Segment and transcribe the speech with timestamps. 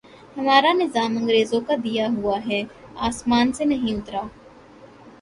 [0.37, 2.63] ہمارا نظام انگریزوں کا دیا ہوا ہے،
[3.01, 4.21] آسمان سے نہیں اترا۔